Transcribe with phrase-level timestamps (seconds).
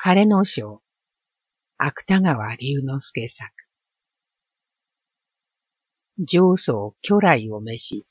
[0.00, 0.80] 枯野章、
[1.76, 3.50] 芥川龍之介作。
[6.18, 8.06] 上層巨来を召し、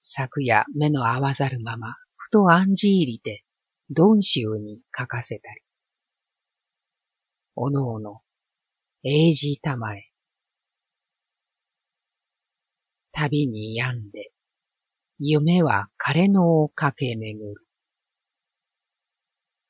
[0.00, 3.44] 昨夜目の合わざるまま、ふと暗示入りて、
[3.90, 5.62] 鈍州に書かせたり。
[7.56, 8.20] おのおの、
[9.02, 10.12] 英字たまえ。
[13.10, 14.30] 旅に病んで、
[15.18, 17.66] 夢は枯野を駆け巡る。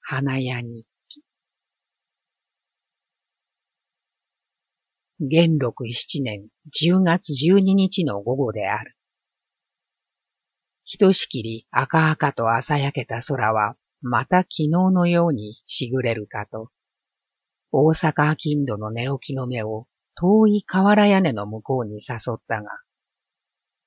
[0.03, 0.87] 花屋日
[5.27, 8.95] 元禄七年十月十二日の午後である。
[10.85, 16.69] ひとしきり赤々と朝焼けた空は、また昨日のようにしぐれるかと、
[17.73, 22.69] 大阪金土の寝起きの目を遠い瓦屋根の向こうに誘ったが、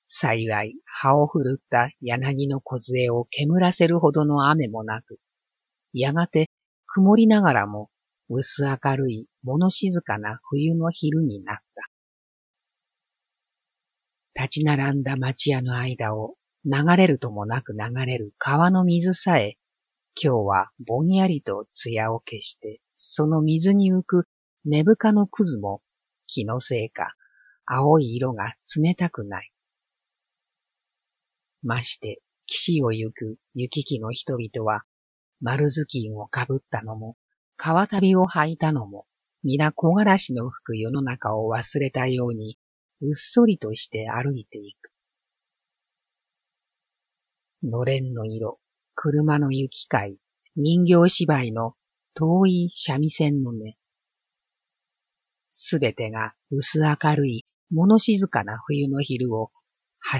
[0.07, 5.19] 幸い葉を振るった柳の梢を煙らせるほどの雨もなく、
[5.93, 6.49] やがて
[6.87, 7.91] 曇りながらも
[8.29, 11.89] 薄明るい物静かな冬の昼になった。
[14.35, 16.35] 立ち並んだ町屋の間を
[16.65, 19.57] 流れるともなく流れる川の水さえ、
[20.21, 24.27] 今日はぼんやりと艶を消して、その水に浮く
[24.65, 25.81] 根深のくずも
[26.27, 27.15] 気のせいか
[27.65, 29.51] 青い色が冷たくない。
[31.63, 34.83] まして、岸を行く行き来の人々は、
[35.41, 37.15] 丸頭巾をかぶったのも、
[37.57, 39.07] 川旅を履いたのも、
[39.43, 42.59] 皆木枯らしの吹く世の中を忘れたように、
[43.01, 44.91] うっそりとして歩いていく。
[47.63, 48.59] のれんの色、
[48.93, 50.19] 車の行き交い、
[50.55, 51.73] 人形芝居の
[52.13, 53.73] 遠い三味線の音。
[55.49, 59.51] すべてが薄明るい、物静かな冬の昼を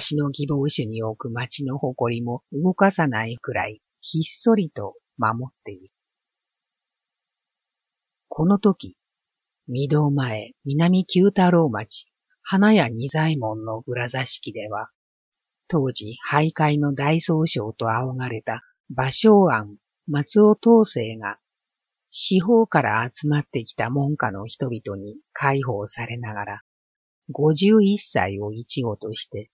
[0.10, 5.97] 橋の希望種に置く町の誇りも動かさないくらいひっそりと守っている。
[8.38, 8.96] この時、
[9.68, 12.06] 御堂前南九太郎町
[12.44, 14.92] 花屋二左衛門の裏座敷では、
[15.68, 18.62] 当時徘徊の大総称と仰がれた
[18.96, 21.40] 芭蕉庵松尾東生が
[22.12, 26.62] 四方から集まってきた門下の人々に解放されながら、
[27.32, 29.50] 五十一歳を一語として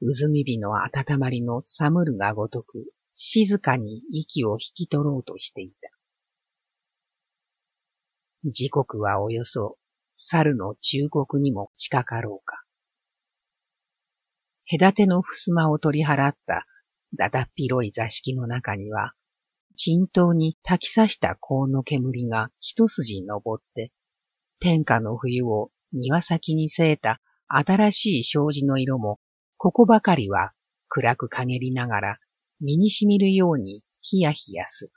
[0.00, 5.83] 渦み火の温まりの寒るがごとく、静かに息を引き取ろうとしていた。
[8.44, 9.78] 時刻はおよそ、
[10.14, 12.62] 猿の忠告にも近かろうか。
[14.70, 16.66] 隔ての襖を取り払った
[17.16, 19.14] だだっ広い座敷の中には、
[19.76, 23.92] 沈騰に炊き刺した香の煙が一筋に登って、
[24.60, 29.20] 天下の冬を庭先に据えた新しい障子の色も
[29.56, 30.52] ここばかりは
[30.88, 32.18] 暗く陰りながら
[32.60, 34.90] 身にしみるようにヒヤヒヤする。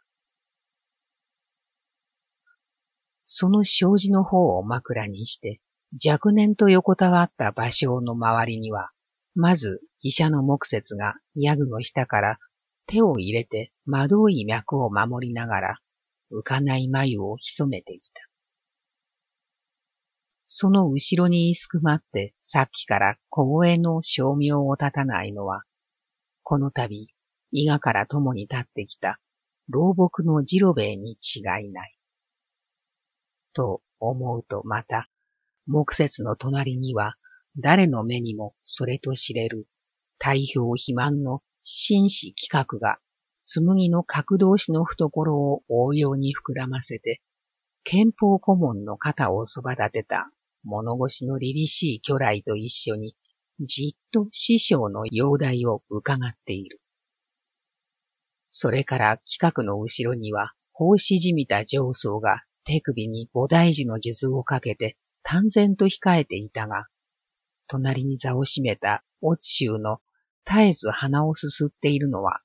[3.29, 5.59] その障子の方を枕にして、
[5.93, 8.91] 若年と横たわった芭蕉の周りには、
[9.35, 12.39] まず医者の木節がヤグの下から
[12.85, 15.79] 手を入れて窓い脈を守りながら、
[16.31, 18.29] 浮かない眉を潜めていた。
[20.47, 25.63] その後ろにすくまってさっきから小声の照明を立たないのは、
[26.43, 27.09] この度、
[27.51, 29.19] 伊賀から共に立ってきた
[29.67, 31.96] 老木の次郎兵衛に違いない。
[33.57, 35.09] と思うとまた、
[35.65, 37.15] 木節の隣には、
[37.57, 39.67] 誰の目にもそれと知れる、
[40.19, 42.99] 大氷肥満の紳士企画が、
[43.47, 47.19] 紬の角同士の懐を応用に膨らませて、
[47.83, 50.29] 憲法顧問の肩をそば立てた
[50.63, 53.15] 物腰の凛々しい巨来と一緒に、
[53.59, 56.79] じっと師匠の容体を伺っている。
[58.51, 66.87] それから企画の後ろには、奉仕じみた上層が手首に菩提樹の術をかけて淡然と控えていたが、
[67.67, 70.01] 隣に座を占めたオツ州の
[70.45, 72.41] 絶えず鼻をすすっているのは、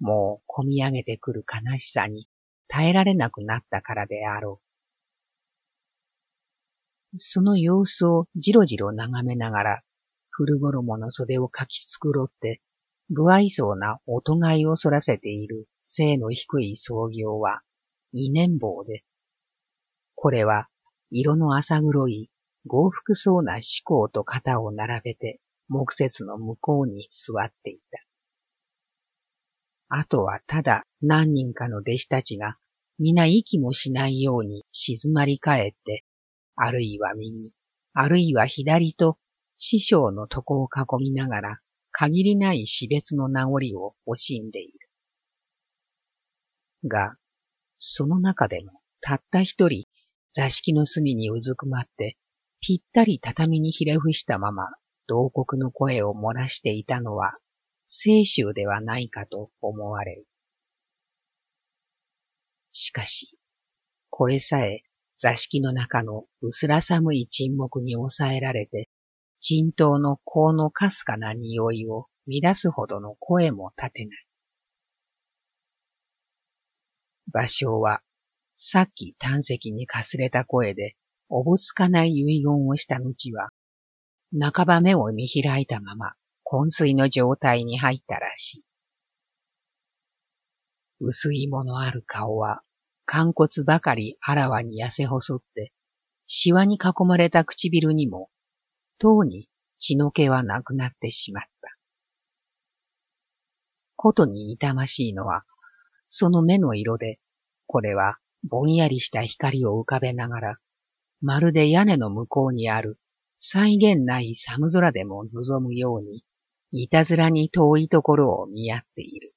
[0.00, 2.28] もう込み上げてくる悲しさに
[2.68, 4.60] 耐えられなくなったからであろ
[7.14, 7.18] う。
[7.18, 9.82] その様子をじろじろ眺めながら、
[10.30, 12.60] 古衣の袖をかき繕って、
[13.14, 17.62] 不愛想な音買いを反らせている背の低い創業は、
[18.12, 19.04] 異年棒で、
[20.20, 20.66] これは
[21.12, 22.28] 色の浅黒い
[22.66, 25.38] 豪福そうな思考と肩を並べて
[25.68, 28.04] 木節の向こうに座っていた。
[29.90, 32.56] あとはただ何人かの弟子たちが
[32.98, 36.04] 皆息もしないように静まり返って
[36.56, 37.52] あるいは右、
[37.92, 39.18] あるいは左と
[39.54, 41.60] 師匠の床を囲みながら
[41.92, 44.88] 限りない死別の名残を惜しんでいる。
[46.88, 47.14] が、
[47.76, 49.86] その中でもたった一人
[50.32, 52.16] 座敷の隅にうずくまって、
[52.60, 54.68] ぴったり畳にひれ伏したまま、
[55.06, 57.38] 同国の声を漏らしていたのは、
[57.86, 60.26] 清舟ではないかと思われる。
[62.70, 63.38] しかし、
[64.10, 64.82] これさえ
[65.18, 68.88] 座敷の中の薄ら寒い沈黙に抑えられて、
[69.40, 74.26] 沈頭の香のかすかな匂いを乱すほどの声も立てない。
[77.32, 78.00] 芭蕉は、
[78.60, 80.96] さっき胆石にかすれた声で、
[81.28, 83.50] おぼつかない遺言をした後は、
[84.32, 86.14] 半ば目を見開いたまま、
[86.44, 88.64] 昏睡の状態に入ったらしい。
[90.98, 92.62] 薄いものある顔は、
[93.06, 95.72] 肝骨ばかりあらわに痩せ細って、
[96.26, 98.28] シワに囲まれた唇にも、
[98.98, 101.76] とうに血の気はなくなってしまった。
[103.94, 105.44] ことに痛ましいのは、
[106.08, 107.20] その目の色で、
[107.68, 110.56] これはぼんやりした光を浮かべながら、
[111.20, 112.98] まるで屋根の向こうにある
[113.38, 116.24] 際限ない寒空でも望むように、
[116.72, 119.34] いたずらに遠いところを見合っている。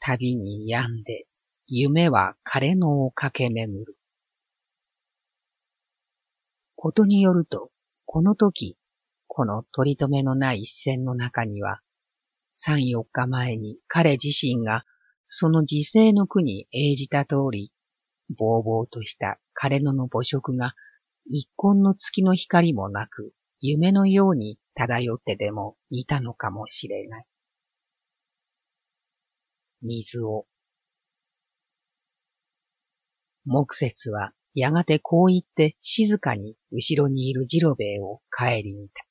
[0.00, 1.26] 旅に病んで、
[1.66, 3.98] 夢は枯野を駆け巡る。
[6.76, 7.70] ことによると、
[8.06, 8.78] この時、
[9.26, 11.82] この取り留めのない視線の中には、
[12.54, 14.84] 三四日前に彼自身が
[15.28, 17.70] その自生の句に応じた通り、
[18.36, 20.74] ぼうぼうとした枯野の母色が
[21.30, 27.26] 一根の月の光もなく、夢のように漂ってでもいたのかもしれない。
[29.82, 30.46] 水を。
[33.44, 39.04] 木節はやがてこう言って静かに後ろにいる次郎兵衛を帰り見た。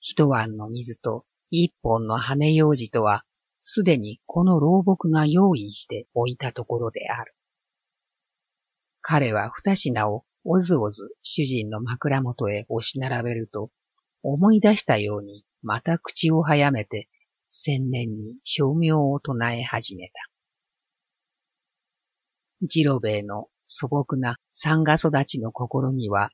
[0.00, 3.24] 一碗の水と一本の羽用事とは、
[3.66, 7.34] すでにこの老木が用意しておいたところである。
[9.00, 13.70] 彼は二品をおずおず主人の枕元へ押し並べると、
[14.22, 17.08] 思い出したようにまた口を早めて、
[17.48, 20.12] 千年に照明を唱え始めた。
[22.68, 26.30] 次郎兵衛の素朴な三河育ちの心には、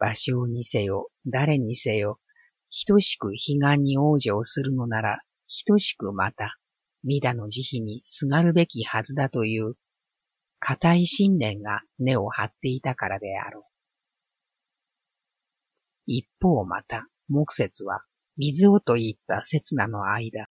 [0.00, 2.20] 芭蕉にせよ、誰にせよ、
[2.86, 5.18] 等しく悲願に往生するのなら、
[5.66, 6.59] 等しくまた、
[7.04, 9.76] 御田の慈悲にすがるべきはずだという
[10.60, 13.64] 固い信念が根を張っていたからであろう。
[16.06, 18.02] 一方また、木節は、
[18.36, 20.48] 水をといった刹那の間、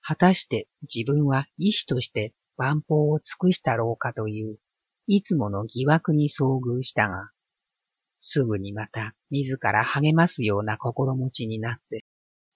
[0.00, 4.58] 果たして自分は医師として万法を尽くしたろうかという、
[5.06, 7.30] いつもの疑惑に遭遇したが、
[8.18, 12.04] すぐにまた自ら励ますような心持ちになって、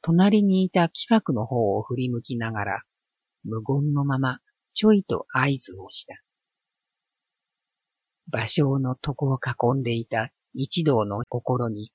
[0.01, 2.83] 隣にいた企画の方を振り向きながら、
[3.45, 4.39] 無言のまま
[4.73, 6.21] ちょいと合図をした。
[8.33, 11.93] 芭蕉の床を囲んでいた一同の心に、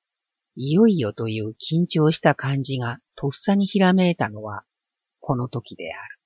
[0.55, 4.63] いよいよという緊張した感じがとっさにひらめいたのは、
[5.19, 6.19] この時である。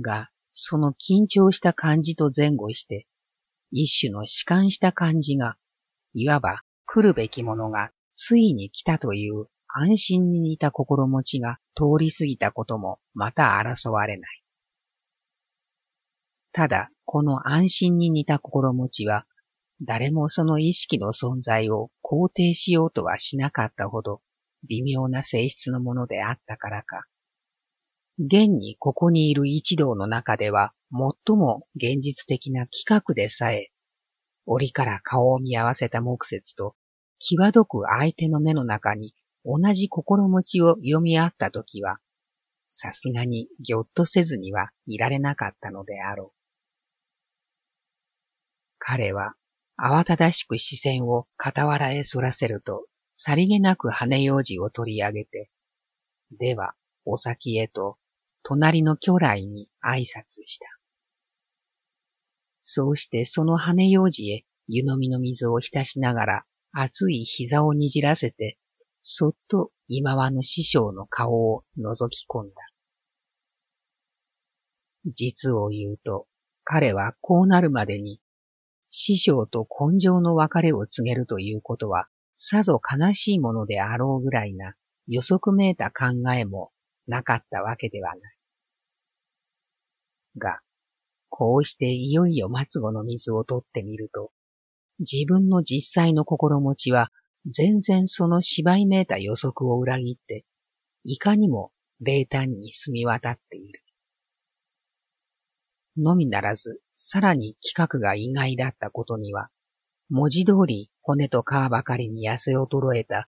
[0.00, 3.06] が、その緊張した感じと前後して、
[3.70, 5.56] 一種の弛緩した感じが、
[6.14, 14.42] いわば来るべきものがついに来たという安心に似た心持ちが通り過ぎたこともまた争われない。
[16.50, 19.26] ただ、この安心に似た心持ちは、
[19.80, 24.22] 誰もその意識の存在を肯定しようとはしなかったほど
[24.68, 27.06] 微妙な性質のものであったからか。
[28.18, 33.68] 現にここにいる一同の中では最も現実的な企画でさえ、
[34.46, 36.74] 折から顔を見合わせた木節と、
[37.20, 39.14] 際どく相手の目の中に
[39.50, 41.98] 同じ心持ちを読み合ったときは、
[42.68, 46.38] さすがにぎょっとせずにはいられなかったのであろう。
[48.78, 49.34] 彼は
[49.78, 55.50] 慌ただしく視線を傍らへ反らせると、さりげなく羽用事を取り上げて、
[56.38, 56.74] では、
[57.06, 57.96] お先へと、
[58.42, 60.66] 隣の巨来に挨拶した。
[62.62, 68.58] そうしてその羽用事へ湯飲みの水を浸しながら熱い膝をにじらせて、
[69.10, 72.54] そっと今和の師匠の顔を覗き込んだ。
[75.06, 76.26] 実を言うと、
[76.62, 78.20] 彼はこうなるまでに
[78.90, 84.74] 師匠と根性の別れを告げるということは、さぞ悲しいものであろうぐらいな
[85.06, 86.70] 予測めいた考えも
[87.06, 88.20] なかったわけではない。
[90.36, 90.60] が、
[91.30, 94.32] こうしていよいよ末後の水を取ってみると、
[94.98, 97.10] 自分の実際の心持ちは
[97.46, 100.44] 全然その芝居めいた予測を裏切って、
[101.04, 103.82] いかにも冷淡に澄み渡っている。
[105.96, 109.48] のみならず、さらに企画が意外だったことには、
[110.10, 113.28] 文字通り骨と皮ばかりに痩せ衰えた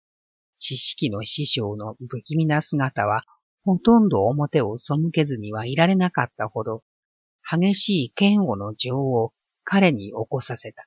[0.59, 3.25] 知識の師匠の不気味な姿は、
[3.65, 6.83] ほとんど表を背けずにはいられなかったほど、
[7.49, 9.33] 激しい嫌悪の情を
[9.65, 10.87] 彼に起こさせた。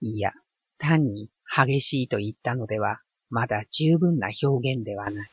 [0.00, 0.32] いや、
[0.78, 5.30] 単に激しいと言ったのでは、まだ十分な表現ではない。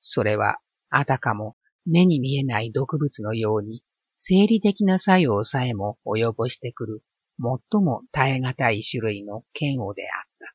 [0.00, 0.58] それは、
[0.90, 3.82] あたかも目に見えない毒物のように、
[4.16, 7.02] 生理的な作用さえも及ぼしてくる、
[7.40, 10.54] 最も耐え難い種類の嫌悪であった。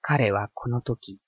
[0.00, 1.18] 彼はこの時、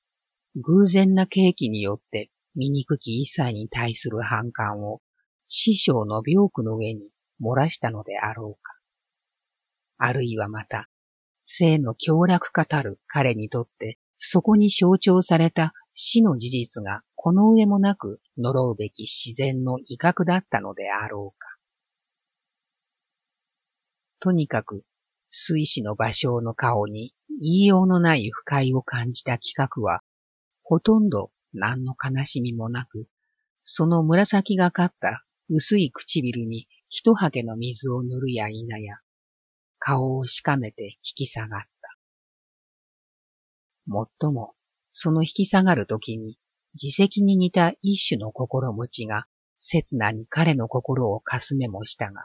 [0.56, 5.02] 偶然な契機によって醜き一切に対する反感を
[5.48, 7.10] 師匠の病苦の上に
[7.40, 8.75] 漏らしたのであろうか。
[9.98, 10.88] あるいはまた、
[11.44, 21.48] 生の強楽語る彼にとって、そこに象徴された死の事実がこの上もなく呪うべき自然の威嚇だったのであろうか。
[24.20, 24.84] とにかく、
[25.30, 30.02] 水死の芭蕉の顔に言いようのない不快を感じた企画は、
[30.62, 33.08] ほとんど何の悲しみもなく、
[33.62, 38.98] その紫がかった薄い唇に一はけの水を塗るや否や、
[39.78, 41.66] 顔をしかめて引き下がった。
[43.86, 44.54] もっとも、
[44.90, 46.38] その引き下がるときに、
[46.80, 49.26] 自責に似た一種の心持ちが、
[49.58, 52.24] 刹那に彼の心をかすめもしたが、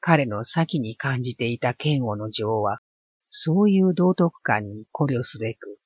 [0.00, 2.80] 彼の先に感じていた嫌悪の情は、
[3.28, 5.78] そういう道徳感に考慮すべく、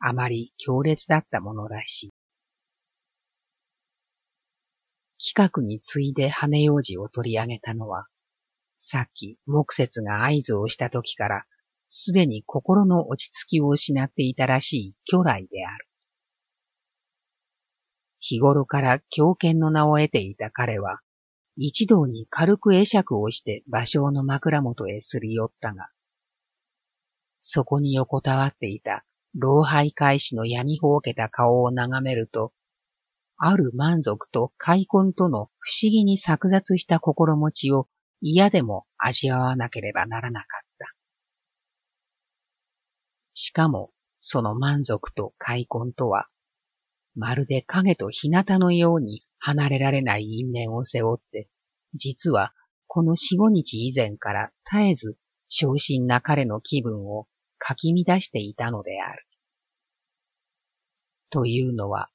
[0.00, 2.10] あまり強烈だったものらしい。
[5.22, 8.06] 企画に次いで羽用事を取り上げたのは、
[8.82, 11.44] さっき木節が合図をした時から、
[11.90, 15.86] すでに心の落ち着きを失っていたらしい巨来である。
[18.20, 21.00] 日頃から狂犬の名を得ていた彼は、
[21.56, 25.90] 一同に軽く会釈をして芭蕉の枕元へすり寄ったが、
[27.38, 32.54] そこに横たわっていた老廃開始の闇ほうけた顔を眺めると、
[33.36, 37.86] ある満足と開墾との不思議に錯雑した心持ちを
[38.20, 40.94] 嫌でも味わわなければならなかった。
[43.32, 46.28] しかも、その満足と開墾とは、
[47.14, 51.48] まるで影と日向のように離れられない因縁を背負って、
[51.94, 52.52] 実は
[52.86, 55.16] この四五日以前から絶えず
[55.48, 57.26] 昇進な彼の気分を
[57.58, 59.26] かき乱していたのである。
[61.30, 62.10] というのは、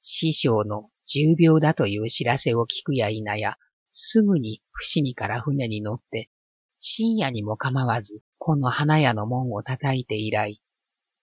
[0.00, 3.56] 師匠の重病だという知らせを聞くや否や、
[3.90, 6.30] すぐに伏見から船に乗って、
[6.78, 10.62] 深夜にも構わず、この花屋の門を叩いて以来、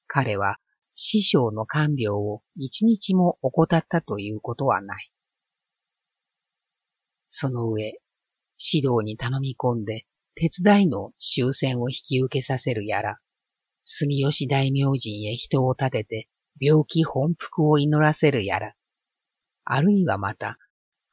[0.06, 0.58] 彼は
[0.94, 5.12] 師匠の看病を一日も怠ったということはない。
[7.28, 8.00] その上、
[8.74, 10.06] 指導に頼み込んで、
[10.36, 13.20] 手伝いの終戦を引き受けさせるやら、
[13.86, 18.74] 住吉大明神へ人を立てて病気本復を祈らせるやら、
[19.64, 20.58] あるいはまた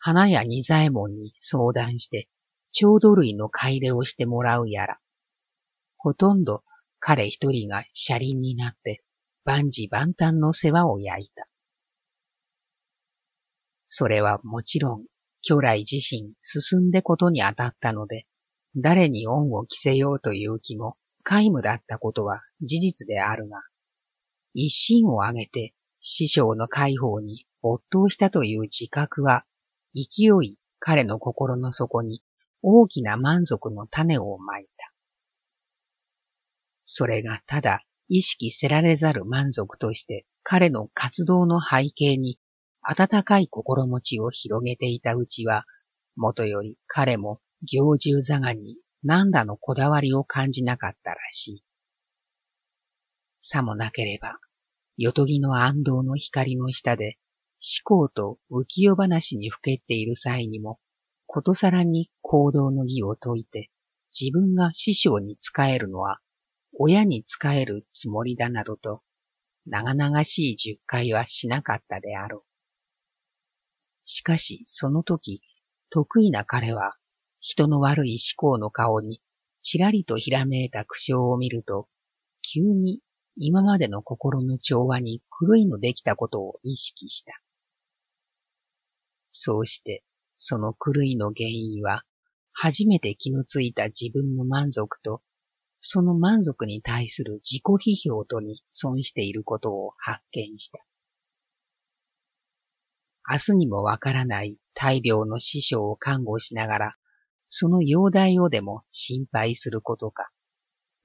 [0.07, 2.29] 花や二左衛門に相談して、
[2.73, 4.99] 郷土類の買い入れをしてもらうやら。
[5.97, 6.63] ほとんど
[7.01, 9.03] 彼一人が車輪になって
[9.47, 11.49] 万事万端の世話を焼いた。
[13.87, 15.07] それはもちろん、
[15.41, 18.27] 巨来自身進んでことに当たったので、
[18.77, 23.63] 誰に恩を着せようという気も皆無だったことは事実であるが、
[24.53, 29.47] 一心を挙げて師匠の解放に没頭したという自覚は
[29.95, 32.23] 勢い彼の心の底に
[32.63, 34.93] 大きな満足の種をまいた。
[36.85, 42.39] それがただ意識せられざる満足として彼の活動の背景に
[42.87, 45.65] 温かい心持ちを広げていたうちは、
[46.17, 51.65] もとより彼も行中座がに何らのこだわりを感じなかったらしい。
[53.41, 54.39] さもなければ、
[54.99, 57.17] よとぎの安藤の光の下で
[57.65, 60.79] 思考と浮世話にふけっている際にも、
[61.27, 63.71] ことさらに行動の義を説いて、
[64.19, 66.21] 自分が師匠に仕えるのは、
[66.79, 69.03] 親に仕えるつもりだなどと、
[69.65, 72.43] 長々しい十回はしなかったであろう。
[74.05, 75.41] しかし、その時、
[75.89, 76.97] 得意な彼は、
[77.41, 79.23] 人の悪い思考の顔に、
[79.63, 81.89] ちらりとひらめいた苦笑を見ると、
[82.43, 83.01] 急に
[83.37, 87.44] 今までの心の調和に狂いのできたことを意識した。
[89.37, 90.05] そうして、
[90.37, 92.05] その狂いの原因は、
[92.53, 95.23] 初めて気のついた自分の満足と、
[95.81, 97.63] その満足に対する自己
[98.07, 100.79] 批評とに損していることを発見した。
[103.29, 106.97] 明日にもわからない大病の師匠を看護しながら、
[107.49, 110.31] その容体をでも心配することか。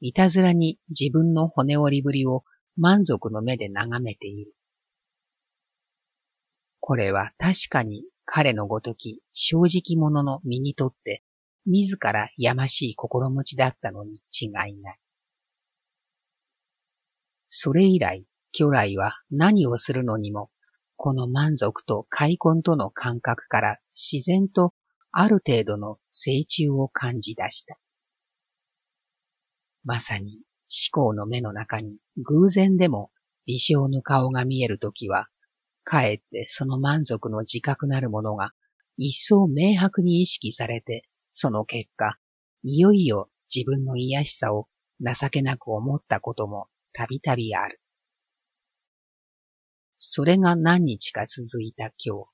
[0.01, 2.43] いたずらに自分の骨折りぶりを
[2.77, 4.53] 満足の目で眺めている。
[6.79, 11.23] これは確かに彼のごとき正直者の身にとって
[11.65, 14.99] 自らやましい心持ちだったのに違いない。
[17.49, 20.51] それ以来、巨来は何をするのにも、
[20.95, 24.75] この満足と開墾との感覚から自然と
[25.11, 27.79] ある程度の成虫を感じ出した。
[29.83, 33.09] まさに思考の目の中に偶然でも
[33.47, 35.29] 微小の顔が見えるときは、
[35.89, 38.53] かえってその満足の自覚なるものが
[38.95, 42.19] 一層明白に意識されて、その結果、
[42.61, 44.67] いよいよ自分の癒しさを
[44.99, 47.81] 情けなく思ったこともたびたびある。
[49.97, 52.29] それが何日か続いた今日、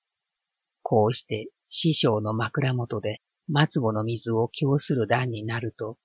[0.84, 5.98] こうして師匠の枕元で末後の水を供する段になると、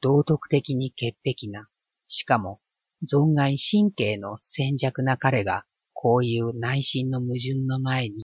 [0.00, 1.66] 道徳的に潔癖な、
[2.06, 2.60] しかも
[3.10, 5.64] 存外神経の戦弱な彼が、
[6.02, 8.24] こういう内心の矛盾の前に、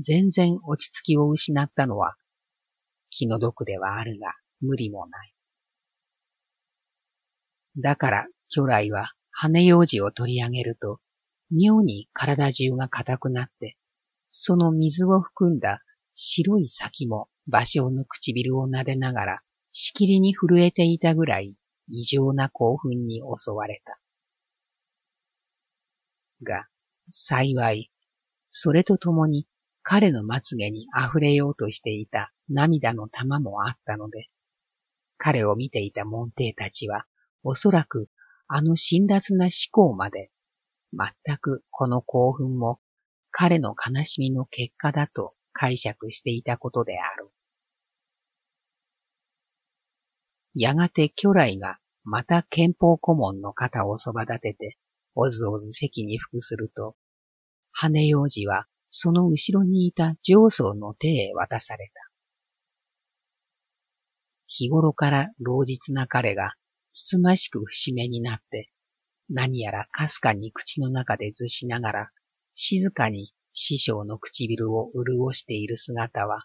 [0.00, 2.16] 全然落ち着きを失ったのは、
[3.10, 5.32] 気の毒ではあるが、無理もない。
[7.76, 10.98] だから、巨来は羽用事を取り上げると、
[11.52, 13.76] 妙に体中が硬くなって、
[14.28, 15.80] その水を含んだ
[16.14, 24.00] 白い先も芭蕉の唇を撫でながら、しきりに震えていたぐらい異常な興奮に襲われた。
[26.42, 26.66] が、
[27.08, 27.90] 幸い、
[28.50, 29.46] それとともに
[29.82, 34.28] 彼のまつげに溢れようとしていた涙の玉もあったので、
[35.18, 37.06] 彼を見ていた門弟たちは、
[37.42, 38.08] おそらく
[38.46, 40.30] あの辛辣な思考まで、
[40.92, 42.80] 全くこの興奮も
[43.30, 47.30] 彼の悲しみの結果だと解釈していたことである。
[50.54, 54.78] やがて巨来がまた憲法顧問の肩をそば立てて、
[55.14, 56.96] おずおず席に服すると、
[57.72, 62.12] 羽用事はその後ろにいた上層の手へ渡された。
[64.46, 66.54] 日頃から老実な彼が
[66.92, 68.70] つつましく節目になって、
[69.30, 72.10] 何やらかすかに口の中でずしながら、
[72.54, 76.44] 静かに師匠の唇を潤している姿は、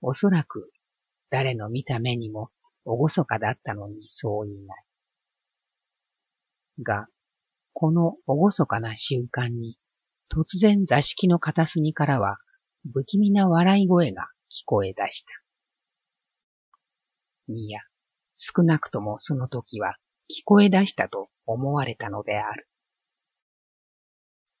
[0.00, 0.70] おそらく
[1.30, 2.50] 誰の見た目にも
[2.84, 4.84] 厳かだったのにそう言いない。
[6.84, 7.08] が、
[7.72, 9.76] この厳かな瞬間に、
[10.28, 12.38] 突然座敷の片隅からは
[12.92, 15.32] 不気味な笑い声が聞こえ出した。
[17.46, 17.80] いや、
[18.36, 19.96] 少なくともその時は
[20.30, 22.68] 聞こえ出したと思われたのである。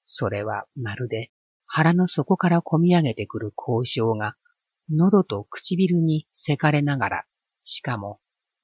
[0.04, 1.30] それはまるで
[1.70, 4.36] 腹の底から込み上げてくる交渉が、
[4.90, 7.24] 喉と唇にせかれながら、
[7.62, 8.20] しかも、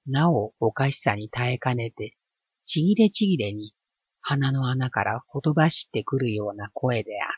[0.06, 2.16] なおおかしさに耐えかねて、
[2.64, 3.74] ちぎれちぎれに
[4.26, 7.28] 鼻の穴からほとばしってくるような声であっ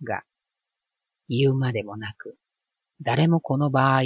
[0.00, 0.04] た。
[0.04, 0.22] が、
[1.28, 2.38] 言うまでもなく、
[3.02, 4.02] 誰もこの場合、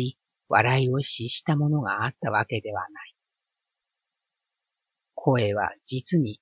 [0.49, 3.15] 笑いを失したものがあったわけではない。
[5.15, 6.41] 声は実に、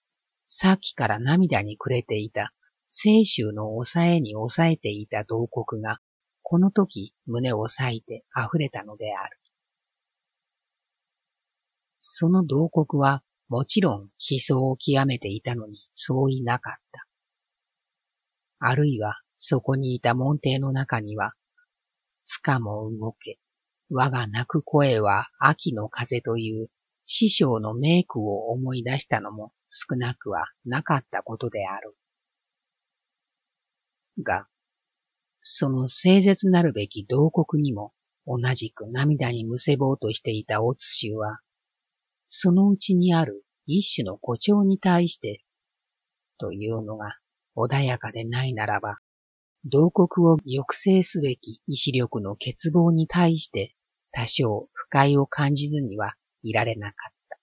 [0.49, 2.55] さっきから涙にくれていた
[2.89, 5.99] 清州の抑えに抑えていた洞国が、
[6.41, 9.39] この時胸を裂いて溢れたのである。
[12.01, 17.07] その洞国はもちろん悲壮を極めていたのにそういなかった。
[18.61, 21.33] あるいはそこにいた門弟の中には、
[22.27, 23.41] つかも動け、
[23.91, 26.71] 我が泣く声は秋の風という
[27.07, 31.97] 師匠の名句を思い出したのも少なくはなかったことである。
[34.23, 34.47] が、
[35.41, 37.93] その清絶なるべき洞国にも
[38.27, 41.41] 同じく涙にむせぼうとしていたオツシュは、
[42.33, 45.43] そのうちにある一種の誇張に対して、
[46.38, 47.19] というのが
[47.57, 48.99] 穏やかでないならば、
[49.64, 53.75] 洞国を抑制すべき意志力の欠乏に対して
[54.12, 57.38] 多少不快を感じずにはいられなかった。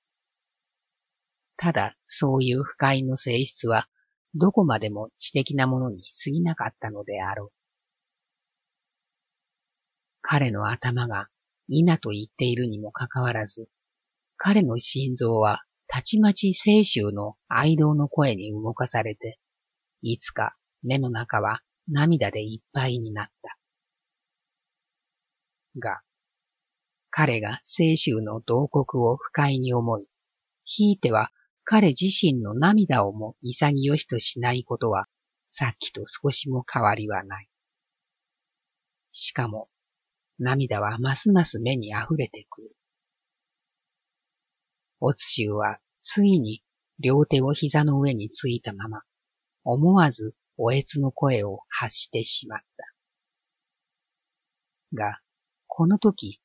[1.57, 3.89] ただ、そういう不快の性質は
[4.35, 7.51] どこまでも知的なものに過ぎなかったのであろう。
[10.21, 11.27] 彼の頭が
[11.67, 13.69] 稲と言っているにもかかわらず、
[14.37, 19.39] 彼の心臓はたちまち清州の愛道の声に動かされて、
[20.01, 23.57] いつか目の中は涙でいっぱいになった。
[25.79, 26.01] が、
[27.09, 30.07] 彼が清州の洞国を不快に思い、
[30.65, 31.31] ひいては
[31.63, 35.07] 彼自身の涙をも潔しとしないことは、
[35.47, 37.49] さっきと少しも変わりはない。
[39.11, 39.69] しかも、
[40.39, 42.76] 涙はますます目に溢れてくる。
[44.99, 46.63] おつしゅうはついに
[46.99, 49.01] 両手を膝の上についたまま、
[49.63, 52.85] 思わずおえつの声を発してしまった。
[54.93, 55.19] が、
[55.67, 56.39] この時、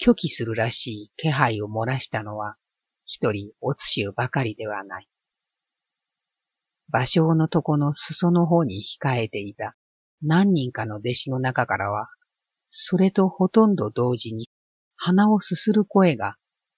[0.00, 2.56] 拒否するらしい気配を漏らしたのは、
[3.04, 5.08] 一人おつしゅうばかりではない。
[6.92, 9.74] 芭蕉の床の裾の方に控えていた
[10.22, 12.08] 何人かの弟子の中からは、
[12.68, 14.48] それとほとんど同時に
[14.94, 16.36] 鼻をすする声が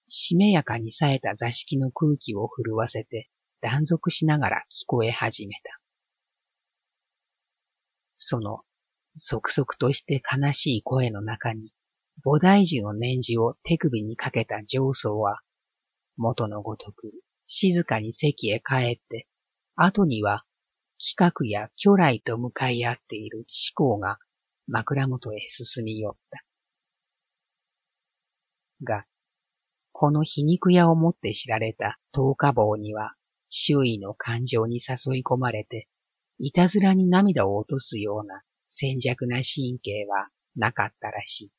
[0.09, 3.29] しめやかに冴えた座敷の空気を震わせて
[3.61, 5.79] 断続しながら聞こえ始めた。
[8.15, 8.61] その、
[9.17, 11.71] 即々として悲しい声の中に、
[12.25, 15.39] 菩提樹の念珠を手首にかけた上層は、
[16.17, 17.13] 元のごとく
[17.45, 19.27] 静かに席へ帰って
[19.81, 20.43] 後には、
[20.99, 23.45] 企画や巨来と向かい合っている
[23.77, 24.17] 思考が
[24.67, 26.43] 枕元へ進み寄った。
[28.83, 29.05] が、
[29.99, 33.15] この皮肉屋をもって知られた十日坊には、
[33.49, 35.89] 周囲の感情に誘い込まれて、
[36.37, 41.51] いたずらに涙を落とすような戦弱な神経はなかったらしい。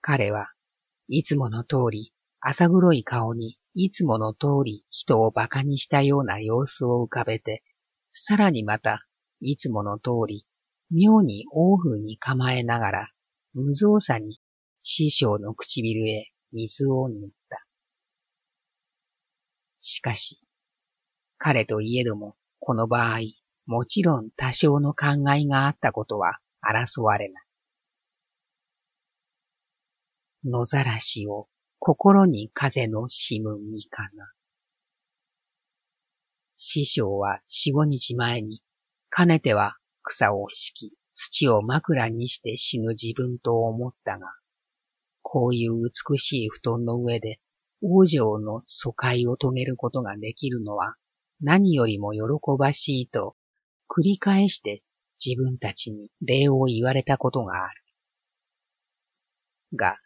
[0.00, 0.48] 彼は
[1.08, 7.62] いつもの通り浅黒い顔にいつもの通り人を馬鹿にしたような様子を浮かべて、
[8.12, 9.06] さらにまた、
[9.42, 10.46] いつもの通り、
[10.90, 13.10] 妙に王風に構えながら、
[13.52, 14.40] 無造作に
[14.88, 17.66] 師匠の唇へ水を塗った。
[19.80, 20.40] しかし、
[21.38, 23.18] 彼といえども、この場合、
[23.66, 27.44] もちろん多少の考えがあったことは争われない。
[30.44, 31.48] 野ざらしを
[31.80, 34.30] 心に風のしむみかな。
[36.54, 38.62] 師匠は四五日前に、
[39.10, 44.28] かねては草を敷き、土を枕にして死ぬ自分と思ったが、
[45.28, 47.40] こういう美しい布団の上で
[47.82, 50.94] 王女の疎開を遂げることができるのは
[51.40, 52.20] 何よりも喜
[52.56, 53.34] ばしいと
[53.88, 54.84] 繰り返して
[55.22, 57.82] 自分たちに礼を言われたことがある。
[59.74, 59.98] が、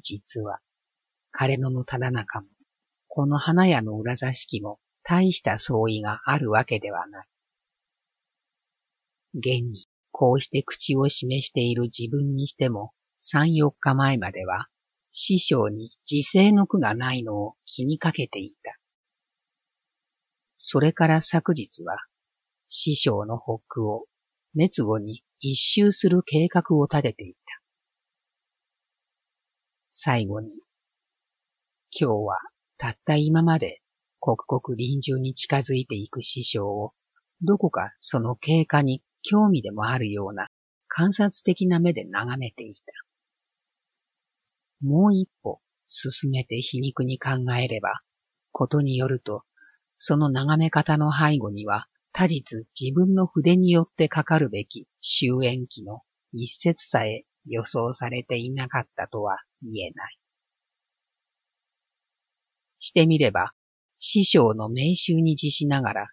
[0.00, 0.60] 実は
[1.32, 2.46] 彼ののただ中も、
[3.08, 7.26] この花屋の裏座敷も大した相違があるわけではない。
[9.34, 12.92] 現にこうして口を示している自分にしても
[13.24, 14.66] 三四日前までは
[15.12, 18.76] 師匠に自制の句がないのを気にかけていた。
[20.56, 21.98] それから昨日は
[22.68, 24.06] 師匠の北区を
[24.54, 27.38] 滅後に一周する計画を立てていた。
[29.92, 30.48] 最後に
[31.96, 32.38] 今日は
[32.76, 33.82] たった今まで
[34.18, 36.92] 刻々臨終に近づいていく師匠を、
[37.40, 40.48] どこかその経過に興味でもあるような
[40.88, 43.01] 観察的な目で眺めていた。
[44.82, 48.02] もう一歩進めて皮肉に考えれば、
[48.50, 49.44] ことによると、
[49.96, 60.18] その眺め方の背後には、他日自分の筆によってかかるべき終焉期の一節さえ予想されていなかったとは言えない。
[62.78, 63.52] してみれば、
[63.96, 66.08] 師匠の名集に自しながら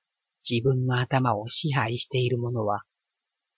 [0.48, 2.84] 自分の頭を支配している者は、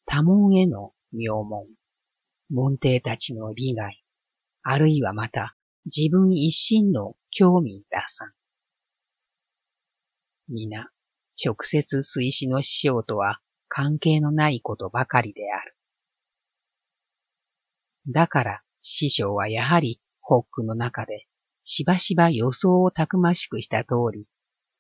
[0.06, 1.68] 多門への名門、
[2.50, 4.04] 門弟たちの利害、
[4.64, 8.32] あるいはまた自分一心の興味打算。
[10.48, 10.92] 皆、
[11.44, 15.76] 直接推しの師匠とは関係のないことばかりである。
[18.08, 21.28] だから師匠はやはりホックの中で
[21.64, 24.28] しばしば予想をたくましくした通り、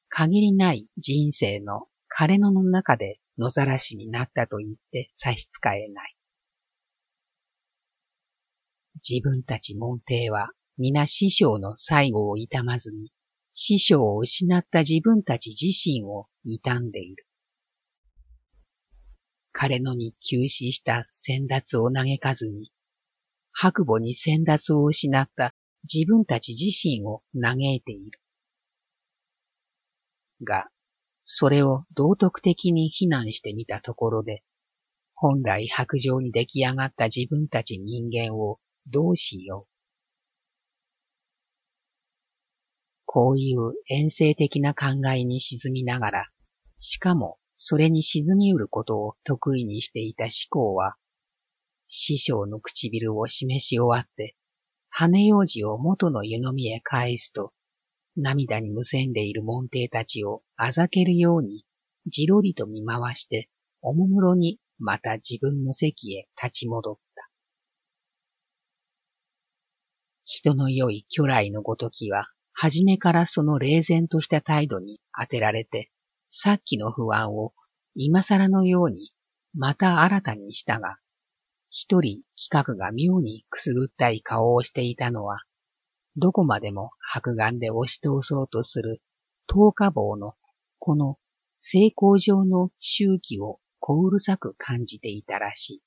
[0.10, 6.15] 限りない人生の枯れ野の中で野ざらしになったと言って差し支えない。
[9.08, 13.12] 自分たち門弟は皆師匠の最後を痛まずに、
[13.52, 17.28] 師匠を失った自分たち自身を傷んでいる。
[19.54, 22.72] 枯れ野に急死した先達を嘆かずに、
[23.52, 25.54] 白母に先達を失った
[25.92, 28.20] 自分たち自身を嘆いている。
[30.44, 30.70] が、
[31.24, 34.44] それを道徳的に非難してみたところで、
[35.14, 39.72] 本来白状に出来上がった自分たち人間をどうしよう。
[43.06, 46.30] こういう遠征的な考えに沈みながら、
[46.80, 50.96] しかもそれに沈みうることを得意にしていた思考は、
[51.88, 54.36] 師匠の唇を示し終わって、
[54.89, 57.54] 羽用事を元の湯飲みへ返すと、
[58.15, 61.65] 涙にむせんでいる門弟たちをあざけるように
[62.08, 63.50] じろりと見回して、
[63.82, 67.30] おもむろにまた自分の席へ立ち戻った。
[70.34, 75.91] 人の良い巨来のごときは、はじめからその冷然とした態度に当てられて、
[76.30, 77.52] さっきの不安を
[77.96, 79.12] 今更のように
[79.54, 81.00] また新たにしたが、
[81.70, 85.41] 一人企画が妙にくすぐったい顔をしていたのは、
[86.15, 89.02] どこまでも白眼で押し通そうとする
[89.48, 90.36] 十日棒の
[90.80, 91.17] この
[91.60, 95.82] 成功上の周期を小うるさく感じていたらしい。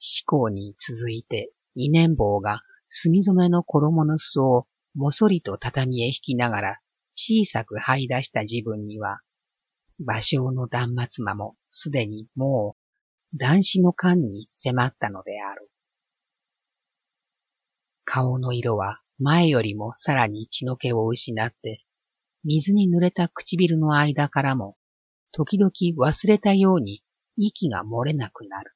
[0.00, 6.80] 思考に続いて、伊年坊が墨染めの衣の裾をもそりと畳へ引きながら
[7.14, 9.20] 小さく這い出した自分には、
[10.00, 12.76] 芭蕉の断末魔もすでにも
[13.34, 15.70] う男子の間に迫ったのである。
[18.04, 21.84] 顔の色は前よりもさらに血の気を失って、
[22.42, 24.76] 水に濡れた唇の間からも、
[25.30, 27.04] 時々忘れたように
[27.36, 28.72] 息が漏れなくなる。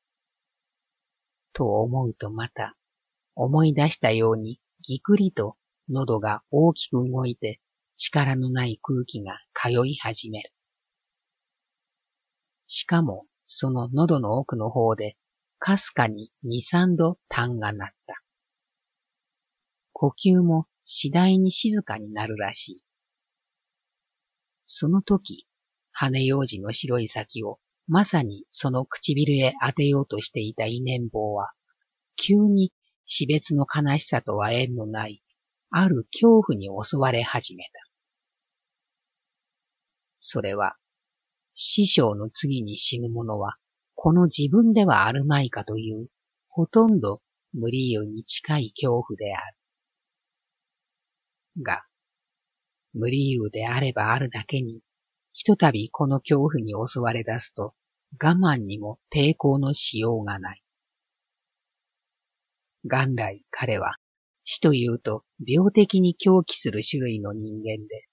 [1.55, 2.77] と思うとまた、
[3.35, 5.57] 思い出したようにぎくりと
[5.89, 7.61] 喉が大きく動いて
[7.97, 10.53] 力のない空気が通い始める。
[12.67, 15.17] しかも、その喉の奥の方で、
[15.59, 18.23] かすかに二三度痰が鳴った。
[19.93, 22.83] 呼吸も次第に静かになるらしい。
[24.65, 25.47] その時、
[25.93, 31.53] 羽用事の白い先をまさにその唇へ当てようとしていた伊年坊は、
[32.17, 32.73] 急に
[33.07, 35.23] 死別の悲しさとは縁のない、
[35.71, 37.71] ある恐怖に襲われ始めた。
[40.21, 40.77] それは、
[41.53, 43.57] 師匠の次に死ぬ者は、
[43.95, 46.09] この自分ではあるまいかという、
[46.49, 47.21] ほとんど
[47.53, 49.57] 無理由に近い恐怖である。
[51.63, 51.85] が、
[52.95, 54.81] 無理由であればあるだけに、
[55.35, 57.75] ひとたびこの恐怖に襲われ出すと、
[58.23, 60.63] 我慢にも抵抗のしようがない。
[62.85, 63.97] 元来彼は
[64.45, 68.07] 死というと病的に狂気する種類の人間で、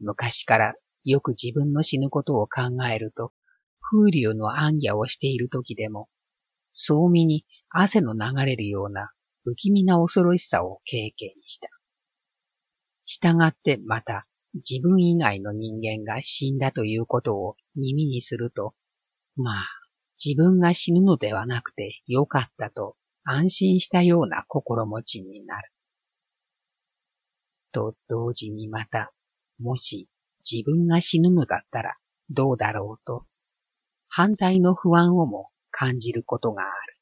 [0.00, 0.74] 昔から
[1.04, 3.32] よく自分の死ぬことを考えると、
[3.80, 6.08] 風流の暗夜をしている時でも、
[6.72, 9.12] そうみに汗の流れるような
[9.44, 11.68] 不気味な恐ろしさを経験した。
[13.04, 14.26] 従ってまた
[14.56, 18.74] 自分以外の人間が死んだということを耳にすると、
[19.36, 19.66] まあ、
[20.24, 25.72] 自分が死ぬのではなくてよかったと安心したような心持ちになる。
[27.72, 29.12] と同時にまた、
[29.58, 30.08] もし
[30.50, 31.96] 自分が死ぬのだったら
[32.30, 33.26] どうだろうと、
[34.08, 36.96] 反対の不安をも感じることがある。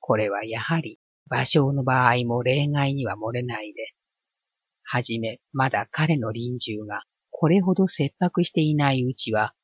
[0.00, 0.98] これはやはり
[1.30, 3.94] 芭蕉の場合も例外には漏れないで、
[4.94, 9.54] はじめまだ彼の臨終がこれほど切迫していないうちは、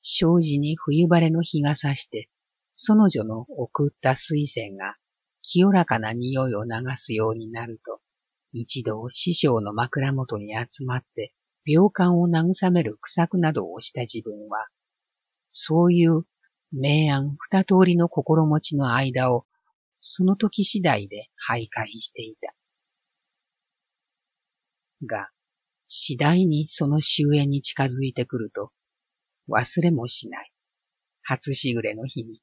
[0.00, 2.30] 障子に冬晴れの日が差して、
[2.72, 4.96] その女の送った水仙が
[5.42, 8.00] 清らかな匂いを流すようになると、
[8.54, 11.34] 一度師匠の枕元に集まって
[11.66, 14.66] 病感を慰める苦作などをした自分は、
[15.50, 16.22] そういう
[16.72, 19.44] 明暗二通りの心持ちの間を
[20.00, 22.54] その時次第で徘徊していた。
[25.06, 25.30] が、
[25.88, 28.70] 次第にその終焉に近づいてくると、
[29.48, 30.52] 忘れもしない。
[31.22, 32.40] 初しぐれの日に、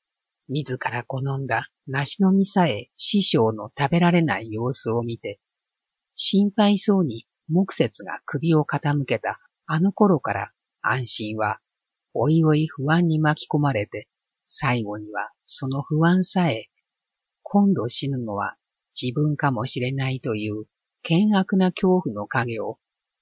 [0.49, 5.39] 自ら好んだ梨の実さえ師匠の食べられない様子を見て、
[6.15, 11.59] 心配そうに木節が首を傾けたあの頃から安心は、
[12.13, 14.07] おいおい不安に巻き込まれて、
[14.45, 16.69] 最後にはその不安さえ、
[17.43, 18.55] 今度死ぬのは
[18.99, 20.65] 自分かもしれないという
[21.03, 22.79] 険悪な恐怖の影を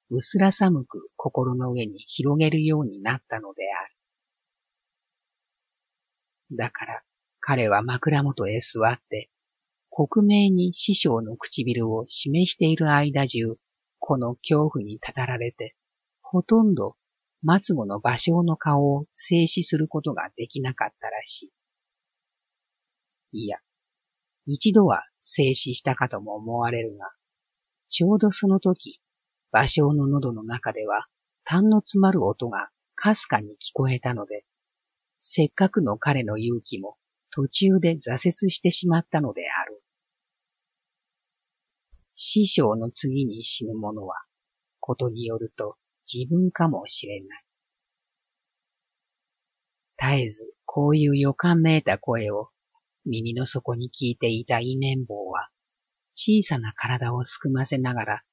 [0.09, 3.85] 薄ら寒く心の上に広げるようになったのであ
[6.51, 6.57] る。
[6.57, 7.01] だから
[7.39, 9.29] 彼は枕元へ座って
[9.97, 13.55] 克明に師匠の唇を示している間中、
[13.99, 15.73] この恐怖にたたられて、
[16.21, 16.97] ほとんど
[17.47, 21.53] 末後の芭蕉の顔を静止することができなかったらし
[23.31, 23.45] い。
[23.45, 23.57] いや、
[24.45, 27.09] 一度は静止したかとも思われるが、
[27.89, 28.99] ちょうどその時、
[29.51, 31.07] 芭蕉の喉の中では、
[31.43, 34.45] 痰の詰まる音がかすかに聞こえたので、
[35.17, 36.97] せっかくの彼の勇気も
[37.31, 39.81] 途中で挫折してしまったのである。
[42.13, 44.15] 師匠の次に死ぬ者は、
[44.79, 45.77] ことによると
[46.11, 47.45] 自分かもしれない。
[49.97, 52.49] 絶えずこういう予感めいた声を
[53.05, 55.49] 耳の底に聞いていた伊年坊は、
[56.15, 58.23] 小さな体をすくませながら、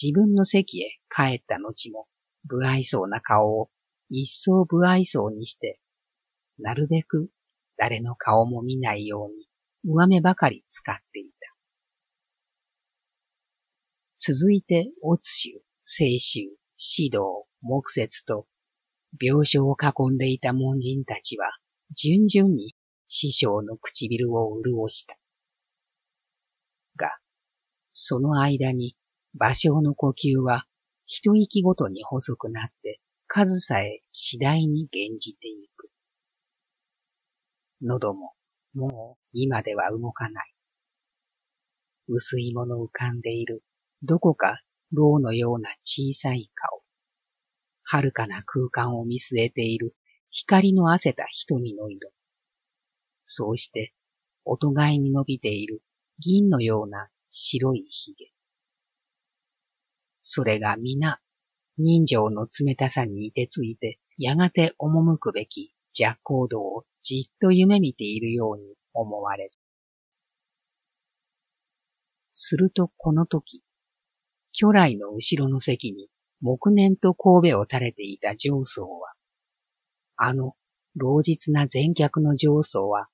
[0.00, 2.06] 自分の席へ帰った後も、
[2.46, 3.70] 不愛想な顔を
[4.10, 5.80] 一層不愛想にして、
[6.58, 7.30] なるべく
[7.76, 9.48] 誰の顔も見ないように
[9.84, 11.54] 上目ばかり使っていた。
[14.18, 18.46] 続いて、オツシュ、聖臭、指導、木節と、
[19.20, 21.50] 病床を囲んでいた門人たちは、
[21.90, 22.74] 順々に
[23.06, 25.16] 師匠の唇を潤した。
[26.96, 27.18] が、
[27.92, 28.96] その間に、
[29.38, 30.66] 芭蕉の呼吸は、
[31.06, 35.90] 一息ごとに細くなって、数さえ次第に減じていく。
[37.82, 38.32] 喉も、
[38.74, 40.54] もう今では動かない。
[42.08, 43.62] 薄いもの浮かんでいる、
[44.02, 46.82] どこか牢のような小さい顔。
[47.82, 49.94] 遥かな空間を見据えている
[50.30, 52.10] 光の汗た瞳の色。
[53.24, 53.94] そうして、
[54.44, 55.82] お互いに伸びている
[56.18, 58.32] 銀のような白い髭。
[60.22, 61.20] それが皆、
[61.76, 69.50] 人情の冷たさにいてついて、やがて赴くべき弱行動をじっと夢見ているように思われる。
[72.30, 73.62] するとこの時、
[74.52, 76.08] 巨来の後ろの席に
[76.40, 79.12] 木念と神戸を垂れていた上層は、
[80.16, 80.54] あの
[80.96, 83.08] 老実な前客の上層は、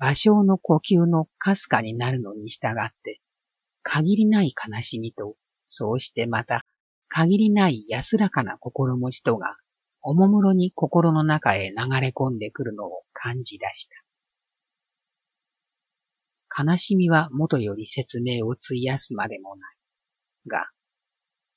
[0.00, 3.20] 芭蕉の呼吸のかすかになるのに従って、
[3.82, 5.36] 限りない悲しみと、
[5.66, 6.64] そうしてまた、
[7.08, 9.58] 限りない安らかな心持ちとが、
[10.00, 13.90] おもむろに心の中へ流れ込んでくるのを感じ出し
[16.48, 16.64] た。
[16.64, 19.76] 悲しみは元より説明を費やすまでもない。
[20.48, 20.70] が、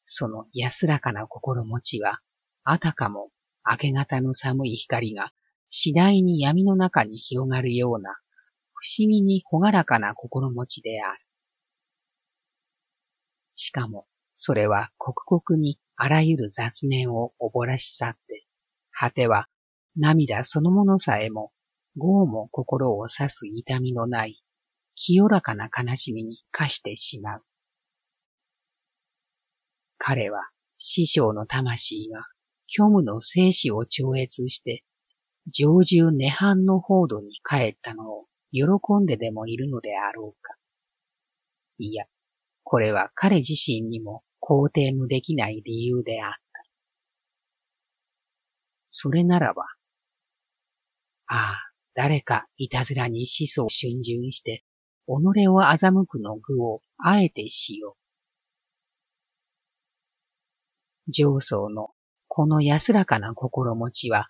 [0.03, 2.19] その安らかな心持ちは、
[2.65, 3.29] あたかも
[3.65, 5.32] 明け方の寒い光が
[5.69, 8.17] 次第に闇の中に広がるような
[8.84, 11.26] 不思議にほがらかな心持ちである。
[13.56, 18.46] しかも、それは刻々にあらゆる雑念をおぼらし去って、
[18.91, 19.48] 果ては
[19.96, 21.54] 涙そのものさえも、
[21.96, 24.43] 豪も心を刺す痛みのない、
[24.96, 27.43] 清らかな悲しみに化してしまう。
[29.98, 32.26] 彼は師匠の魂が
[32.67, 34.84] 虚無の生死を超越して、
[35.48, 38.63] 常住涅槃の報道に帰ったのを喜
[39.02, 40.56] んででもいるのであろうか。
[41.80, 42.06] いや、
[42.63, 46.39] これは彼自身にも肯定のできない理由であった。
[48.89, 49.63] それならば、
[51.28, 54.63] ああ、誰かいたずらに思想を逡巡して、
[55.08, 57.98] 己を欺くの具をあえてしよ
[61.08, 61.12] う。
[61.12, 61.89] 上層の
[62.28, 64.30] この安らかな心持ちは、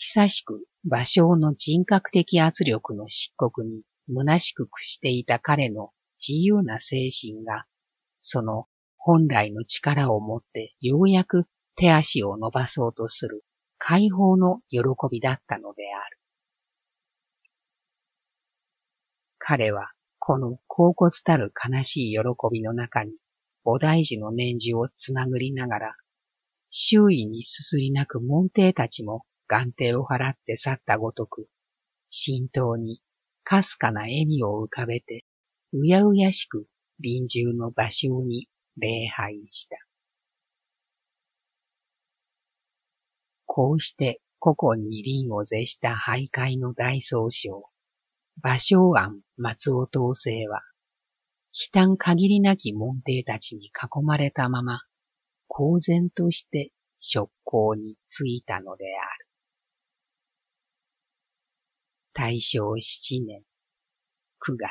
[0.00, 5.90] 久しく芭蕉の人格的圧力の漆黒に虚しく屈していた彼の
[6.24, 7.66] 自由な精神が、
[8.20, 13.42] その本来の力を持ってようやく手足を伸ばそうとする
[13.76, 14.78] 解放の喜
[15.10, 16.18] びだったのである。
[19.38, 22.20] 彼はこの高骨たる悲しい喜
[22.52, 23.14] びの中に
[23.64, 25.96] 菩提寺の念珠をつまぐりながら
[26.70, 31.48] 周囲にすすり泣く門弟たちも眼底を払って去ったごとく、
[32.10, 33.00] 浸透に
[33.42, 35.24] かすかな笑みを浮かべて、
[35.72, 36.66] うやうやしく
[37.00, 39.76] 臨終の芭蕉に礼拝した。
[43.46, 47.64] こうして古今に輪を絶した徘徊の大総称、
[48.40, 50.62] 芭蕉庵松尾統制は、
[51.52, 54.82] 悲嘆限りなき門弟たちに囲まれたまま、
[55.48, 59.17] 公然として職行に就いたのである。
[62.18, 63.44] 大正七年
[64.44, 64.66] 九月。